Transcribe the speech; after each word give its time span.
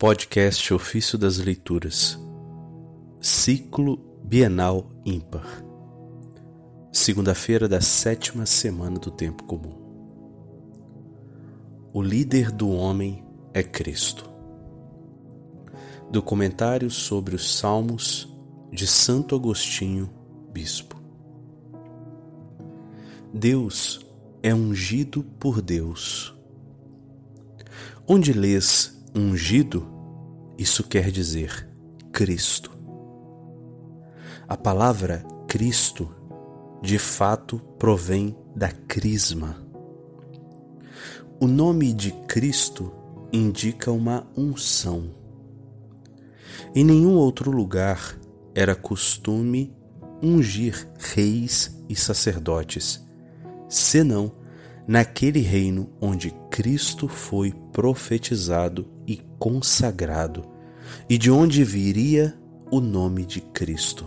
Podcast 0.00 0.72
Ofício 0.72 1.18
das 1.18 1.38
Leituras, 1.38 2.16
Ciclo 3.20 3.98
Bienal 4.22 4.88
Ímpar, 5.04 5.64
segunda-feira 6.92 7.68
da 7.68 7.80
sétima 7.80 8.46
semana 8.46 8.96
do 9.00 9.10
Tempo 9.10 9.42
Comum. 9.42 9.76
O 11.92 12.00
líder 12.00 12.52
do 12.52 12.70
homem 12.70 13.24
é 13.52 13.60
Cristo. 13.64 14.30
Documentário 16.08 16.92
sobre 16.92 17.34
os 17.34 17.58
Salmos 17.58 18.32
de 18.70 18.86
Santo 18.86 19.34
Agostinho, 19.34 20.08
Bispo. 20.52 20.94
Deus 23.34 24.06
é 24.44 24.54
ungido 24.54 25.24
por 25.40 25.60
Deus. 25.60 26.32
Onde 28.06 28.32
lês 28.32 28.96
ungido, 29.18 29.84
isso 30.56 30.84
quer 30.84 31.10
dizer 31.10 31.68
Cristo. 32.12 32.70
A 34.46 34.56
palavra 34.56 35.24
Cristo, 35.48 36.14
de 36.80 36.98
fato, 36.98 37.58
provém 37.78 38.36
da 38.54 38.70
crisma. 38.70 39.56
O 41.40 41.48
nome 41.48 41.92
de 41.92 42.12
Cristo 42.28 42.92
indica 43.32 43.90
uma 43.90 44.26
unção. 44.36 45.10
Em 46.74 46.84
nenhum 46.84 47.14
outro 47.14 47.50
lugar 47.50 48.16
era 48.54 48.74
costume 48.76 49.76
ungir 50.22 50.88
reis 50.96 51.76
e 51.88 51.96
sacerdotes, 51.96 53.04
senão 53.68 54.32
naquele 54.86 55.40
reino 55.40 55.90
onde 56.00 56.30
Cristo 56.50 57.08
foi 57.08 57.52
profetizado 57.72 58.97
e 59.08 59.16
consagrado, 59.38 60.44
e 61.08 61.16
de 61.16 61.30
onde 61.30 61.64
viria 61.64 62.38
o 62.70 62.78
nome 62.78 63.24
de 63.24 63.40
Cristo. 63.40 64.04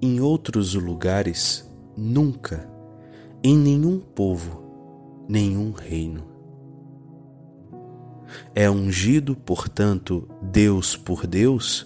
Em 0.00 0.20
outros 0.20 0.74
lugares, 0.74 1.68
nunca, 1.96 2.70
em 3.42 3.58
nenhum 3.58 3.98
povo, 3.98 4.62
nenhum 5.28 5.72
reino. 5.72 6.22
É 8.54 8.70
ungido, 8.70 9.34
portanto, 9.34 10.28
Deus 10.40 10.94
por 10.94 11.26
Deus, 11.26 11.84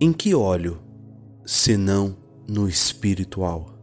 em 0.00 0.10
que 0.10 0.34
olho, 0.34 0.80
senão 1.44 2.16
no 2.48 2.66
espiritual? 2.66 3.74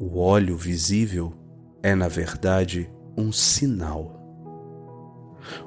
O 0.00 0.18
óleo 0.18 0.56
visível 0.56 1.34
é, 1.82 1.94
na 1.94 2.08
verdade, 2.08 2.90
um 3.16 3.32
sinal. 3.32 4.20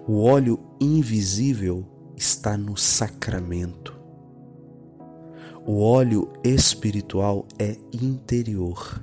O 0.07 0.23
óleo 0.23 0.59
invisível 0.79 1.85
está 2.15 2.57
no 2.57 2.75
sacramento. 2.75 3.95
O 5.65 5.81
óleo 5.81 6.31
espiritual 6.43 7.45
é 7.59 7.77
interior. 7.91 9.01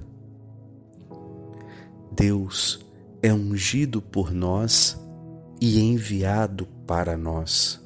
Deus 2.11 2.85
é 3.23 3.33
ungido 3.33 4.01
por 4.01 4.33
nós 4.33 4.99
e 5.61 5.81
enviado 5.81 6.67
para 6.87 7.17
nós. 7.17 7.81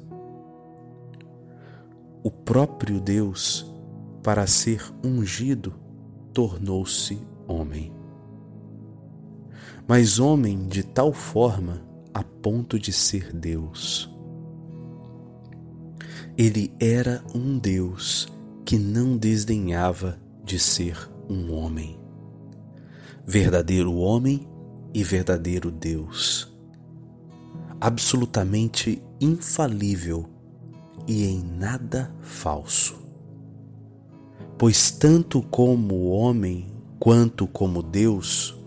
O 2.23 2.29
próprio 2.29 2.99
Deus, 2.99 3.65
para 4.23 4.45
ser 4.45 4.83
ungido, 5.03 5.73
tornou-se 6.33 7.17
homem. 7.47 7.98
Mas 9.89 10.19
homem 10.19 10.67
de 10.67 10.83
tal 10.83 11.11
forma 11.11 11.81
a 12.13 12.23
ponto 12.23 12.77
de 12.77 12.93
ser 12.93 13.33
Deus. 13.33 14.07
Ele 16.37 16.71
era 16.79 17.23
um 17.33 17.57
Deus 17.57 18.31
que 18.63 18.77
não 18.77 19.17
desdenhava 19.17 20.17
de 20.45 20.59
ser 20.59 21.09
um 21.27 21.51
homem. 21.51 21.99
Verdadeiro 23.25 23.95
homem 23.95 24.47
e 24.93 25.03
verdadeiro 25.03 25.71
Deus. 25.71 26.55
Absolutamente 27.81 29.01
infalível 29.19 30.29
e 31.07 31.25
em 31.25 31.43
nada 31.43 32.13
falso 32.21 33.09
pois 34.59 34.91
tanto 34.91 35.41
como 35.41 36.09
homem 36.09 36.67
quanto 36.99 37.47
como 37.47 37.81
Deus 37.81 38.58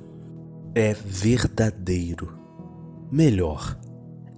é 0.75 0.95
verdadeiro. 0.95 2.39
Melhor, 3.11 3.79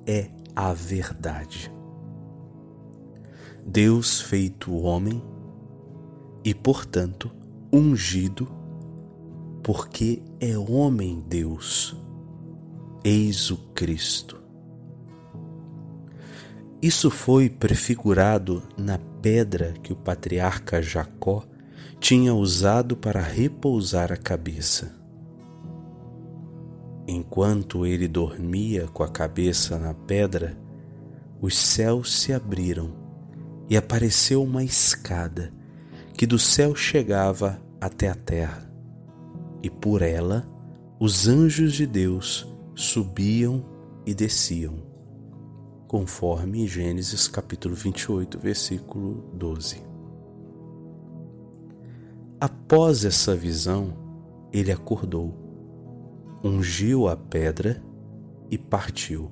é 0.07 0.31
a 0.55 0.73
verdade. 0.73 1.73
Deus 3.65 4.21
feito 4.21 4.75
homem 4.75 5.23
e, 6.45 6.53
portanto, 6.53 7.31
ungido, 7.73 8.49
porque 9.63 10.23
é 10.41 10.59
homem 10.59 11.25
Deus. 11.27 11.97
Eis 13.05 13.51
o 13.51 13.57
Cristo. 13.75 14.43
Isso 16.83 17.11
foi 17.11 17.49
prefigurado 17.49 18.63
na 18.77 18.99
pedra 19.23 19.73
que 19.83 19.93
o 19.93 19.97
patriarca 19.97 20.83
Jacó 20.83 21.45
tinha 21.99 22.35
usado 22.35 22.97
para 22.97 23.23
repousar 23.23 24.13
a 24.13 24.17
cabeça. 24.17 25.04
Enquanto 27.07 27.85
ele 27.85 28.09
dormia 28.09 28.89
com 28.89 29.03
a 29.03 29.09
cabeça 29.09 29.79
na 29.79 29.93
pedra, 29.93 30.57
os 31.41 31.57
céus 31.57 32.21
se 32.21 32.33
abriram 32.33 32.93
e 33.69 33.77
apareceu 33.77 34.43
uma 34.43 34.65
escada 34.65 35.53
que 36.15 36.27
do 36.27 36.39
céu 36.39 36.75
chegava 36.75 37.61
até 37.81 38.09
a 38.09 38.15
terra, 38.15 38.71
e 39.63 39.69
por 39.69 40.01
ela 40.01 40.49
os 40.99 41.29
anjos 41.29 41.75
de 41.75 41.87
Deus 41.87 42.49
subiam 42.75 43.65
e 44.07 44.15
desciam 44.15 44.95
conforme 45.95 46.67
Gênesis 46.67 47.29
capítulo 47.29 47.73
28, 47.73 48.37
versículo 48.37 49.31
12. 49.33 49.81
Após 52.41 53.05
essa 53.05 53.37
visão, 53.37 53.97
ele 54.53 54.73
acordou, 54.73 55.33
ungiu 56.45 57.09
a 57.09 57.17
pedra 57.17 57.83
e 58.51 58.59
partiu. 58.59 59.31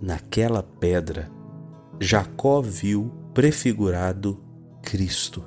Naquela 0.00 0.62
pedra, 0.62 1.28
Jacó 1.98 2.60
viu 2.60 3.12
prefigurado 3.34 4.40
Cristo. 4.80 5.42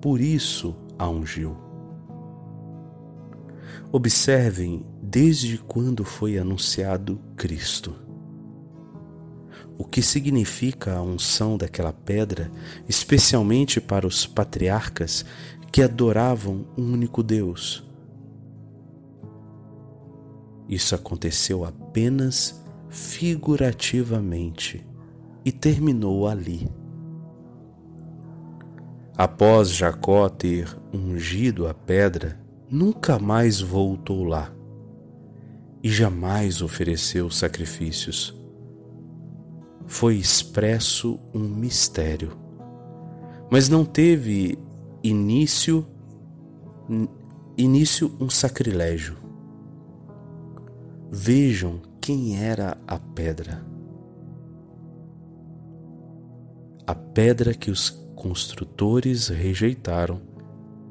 Por 0.00 0.18
isso 0.18 0.74
a 0.98 1.06
ungiu. 1.10 1.54
Observem 3.92 4.86
desde 5.02 5.58
quando 5.58 6.02
foi 6.02 6.38
anunciado 6.38 7.20
Cristo. 7.36 7.94
O 9.76 9.84
que 9.84 10.00
significa 10.00 10.94
a 10.94 11.02
unção 11.02 11.58
daquela 11.58 11.92
pedra, 11.92 12.50
especialmente 12.88 13.78
para 13.78 14.06
os 14.06 14.26
patriarcas 14.26 15.22
que 15.70 15.82
adoravam 15.82 16.66
um 16.78 16.94
único 16.94 17.22
Deus? 17.22 17.91
Isso 20.72 20.94
aconteceu 20.94 21.66
apenas 21.66 22.64
figurativamente 22.88 24.82
e 25.44 25.52
terminou 25.52 26.26
ali. 26.26 26.66
Após 29.14 29.68
Jacó 29.68 30.30
ter 30.30 30.74
ungido 30.90 31.68
a 31.68 31.74
pedra, 31.74 32.40
nunca 32.70 33.18
mais 33.18 33.60
voltou 33.60 34.24
lá 34.24 34.50
e 35.82 35.90
jamais 35.90 36.62
ofereceu 36.62 37.30
sacrifícios. 37.30 38.34
Foi 39.84 40.16
expresso 40.16 41.20
um 41.34 41.46
mistério, 41.46 42.32
mas 43.50 43.68
não 43.68 43.84
teve 43.84 44.58
início 45.04 45.86
início 47.58 48.10
um 48.18 48.30
sacrilégio. 48.30 49.21
Vejam 51.14 51.78
quem 52.00 52.42
era 52.42 52.74
a 52.86 52.98
pedra. 52.98 53.62
A 56.86 56.94
pedra 56.94 57.52
que 57.52 57.70
os 57.70 57.90
construtores 58.16 59.28
rejeitaram 59.28 60.22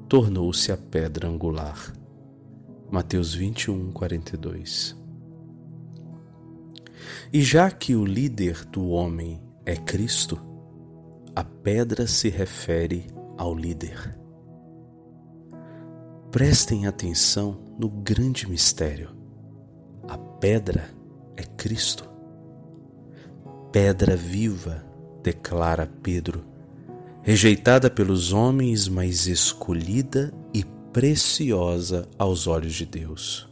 tornou-se 0.07 0.71
a 0.71 0.77
pedra 0.77 1.27
angular. 1.27 1.91
Mateus 2.91 3.33
21, 3.33 3.91
42. 3.91 4.95
E 7.33 7.41
já 7.41 7.71
que 7.71 7.95
o 7.95 8.05
líder 8.05 8.63
do 8.65 8.89
homem 8.89 9.41
é 9.65 9.75
Cristo, 9.75 10.39
a 11.35 11.43
pedra 11.43 12.05
se 12.05 12.29
refere 12.29 13.07
ao 13.39 13.55
líder. 13.55 14.15
Prestem 16.29 16.85
atenção 16.85 17.57
no 17.79 17.89
grande 17.89 18.47
mistério. 18.47 19.19
Pedra 20.41 20.89
é 21.37 21.43
Cristo. 21.43 22.03
Pedra 23.71 24.15
viva, 24.17 24.83
declara 25.21 25.87
Pedro, 26.01 26.43
rejeitada 27.21 27.91
pelos 27.91 28.33
homens, 28.33 28.87
mas 28.87 29.27
escolhida 29.27 30.33
e 30.51 30.63
preciosa 30.91 32.09
aos 32.17 32.47
olhos 32.47 32.73
de 32.73 32.87
Deus. 32.87 33.47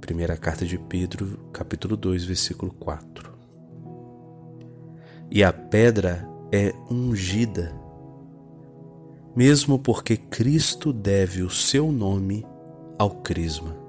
Primeira 0.00 0.36
carta 0.36 0.64
de 0.64 0.78
Pedro, 0.78 1.36
capítulo 1.52 1.96
2, 1.96 2.24
versículo 2.24 2.72
4. 2.72 3.36
E 5.28 5.42
a 5.42 5.52
pedra 5.52 6.24
é 6.52 6.72
ungida, 6.88 7.74
mesmo 9.34 9.76
porque 9.76 10.16
Cristo 10.16 10.92
deve 10.92 11.42
o 11.42 11.50
seu 11.50 11.90
nome 11.90 12.46
ao 12.98 13.10
Crisma. 13.10 13.85